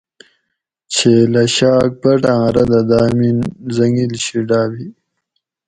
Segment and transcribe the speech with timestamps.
[0.93, 3.37] چھیلہ شاۤک بٹآۤں ردہ دامین
[3.73, 4.85] حٔنگیل شی ڈابی